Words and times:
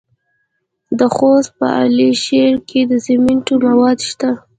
د 0.99 1.01
خوست 1.15 1.51
په 1.57 1.65
علي 1.79 2.09
شیر 2.23 2.53
کې 2.69 2.81
د 2.89 2.93
سمنټو 3.05 3.53
مواد 3.65 3.97
شته. 4.09 4.29